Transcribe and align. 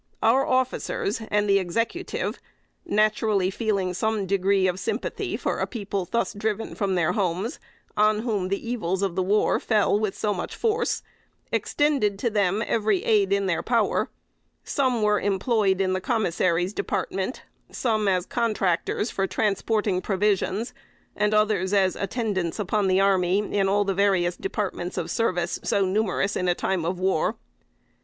Our 0.23 0.47
officers, 0.47 1.21
and 1.27 1.47
the 1.47 1.59
Executive, 1.59 2.39
naturally 2.87 3.51
feeling 3.51 3.93
some 3.93 4.25
degree 4.25 4.65
of 4.65 4.79
sympathy 4.79 5.37
for 5.37 5.59
a 5.59 5.67
people 5.67 6.07
thus 6.09 6.33
driven 6.33 6.73
from 6.73 6.95
their 6.95 7.11
homes, 7.11 7.59
on 7.95 8.21
whom 8.21 8.47
the 8.47 8.67
evils 8.67 9.03
of 9.03 9.15
war 9.15 9.59
fell 9.59 9.99
with 9.99 10.17
so 10.17 10.33
much 10.33 10.55
force, 10.55 11.03
extended 11.51 12.17
to 12.17 12.31
them 12.31 12.63
every 12.65 13.03
aid 13.03 13.31
in 13.31 13.45
their 13.45 13.61
power. 13.61 14.09
Some 14.63 15.03
were 15.03 15.21
employed 15.21 15.79
in 15.79 15.93
the 15.93 16.01
Commissary's 16.01 16.73
Department; 16.73 17.43
some 17.71 18.07
as 18.07 18.25
contractors 18.25 19.11
for 19.11 19.27
transporting 19.27 20.01
provisions; 20.01 20.73
and 21.15 21.31
others 21.31 21.73
as 21.75 21.95
attendants 21.95 22.57
upon 22.57 22.87
the 22.87 22.99
army 22.99 23.37
in 23.55 23.69
all 23.69 23.85
the 23.85 23.93
various 23.93 24.35
departments 24.35 24.97
of 24.97 25.11
service, 25.11 25.59
so 25.61 25.85
numerous 25.85 26.35
in 26.35 26.47
a 26.47 26.55
time 26.55 26.85
of 26.85 26.99
war. 26.99 27.35